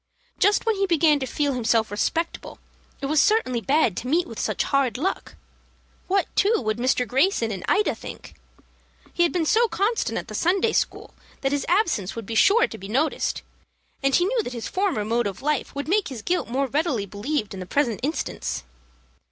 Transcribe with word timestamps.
Just 0.39 0.65
when 0.65 0.77
he 0.77 0.87
began 0.87 1.19
to 1.19 1.27
feel 1.27 1.53
himself 1.53 1.91
respectable, 1.91 2.57
it 3.01 3.05
was 3.05 3.21
certainly 3.21 3.61
bad 3.61 3.95
to 3.97 4.07
meet 4.07 4.25
with 4.25 4.39
such 4.39 4.63
hard 4.63 4.97
luck. 4.97 5.35
What, 6.07 6.25
too, 6.35 6.55
would 6.57 6.77
Mr. 6.79 7.07
Greyson 7.07 7.51
and 7.51 7.63
Ida 7.67 7.93
think? 7.93 8.33
He 9.13 9.21
had 9.21 9.31
been 9.31 9.45
so 9.45 9.67
constant 9.67 10.17
at 10.17 10.27
the 10.27 10.33
Sunday 10.33 10.71
school 10.73 11.13
that 11.41 11.51
his 11.51 11.67
absence 11.69 12.15
would 12.15 12.25
be 12.25 12.33
sure 12.33 12.65
to 12.67 12.77
be 12.79 12.87
noticed, 12.87 13.43
and 14.01 14.15
he 14.15 14.25
knew 14.25 14.41
that 14.41 14.53
his 14.53 14.67
former 14.67 15.05
mode 15.05 15.27
of 15.27 15.43
life 15.43 15.75
would 15.75 15.87
make 15.87 16.07
his 16.07 16.23
guilt 16.23 16.47
more 16.49 16.65
readily 16.65 17.05
believed 17.05 17.53
in 17.53 17.59
the 17.59 17.67
present 17.67 17.99
instance. 18.01 18.63